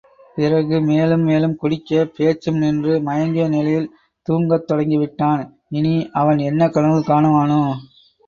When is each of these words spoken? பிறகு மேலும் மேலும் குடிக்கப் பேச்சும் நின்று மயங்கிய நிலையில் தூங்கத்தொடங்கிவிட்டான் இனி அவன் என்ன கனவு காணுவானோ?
பிறகு 0.37 0.77
மேலும் 0.81 1.23
மேலும் 1.23 1.53
குடிக்கப் 1.55 2.13
பேச்சும் 2.15 2.57
நின்று 2.57 2.93
மயங்கிய 3.01 3.45
நிலையில் 3.47 3.87
தூங்கத்தொடங்கிவிட்டான் 4.27 5.43
இனி 5.69 5.93
அவன் 6.13 6.41
என்ன 6.47 6.69
கனவு 6.69 6.99
காணுவானோ? 7.03 7.61